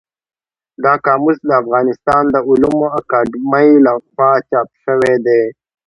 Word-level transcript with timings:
دا 0.83 0.93
قاموس 1.05 1.37
د 1.47 1.51
افغانستان 1.61 2.23
د 2.29 2.35
علومو 2.49 2.87
اکاډمۍ 2.99 3.69
له 3.85 3.93
خوا 4.09 4.31
چاپ 4.49 4.69
شوی 4.83 5.15
دی. 5.25 5.43